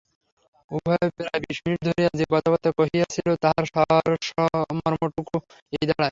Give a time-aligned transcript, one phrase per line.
[0.71, 5.35] উভয়ে প্রায় বিশ মিনিট ধরিয়া যে কথাবার্তা কহিয়াছিল তাহার সারমর্মটকু
[5.73, 5.99] এই দাঁড়ায়।